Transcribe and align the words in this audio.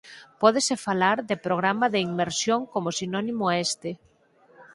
Pódese 0.41 0.75
falar 0.87 1.17
de 1.29 1.35
programa 1.45 1.87
de 1.93 1.99
inmersión 2.09 2.59
como 2.73 2.95
sinónimo 2.99 3.43
a 3.49 3.55
este. 3.67 3.89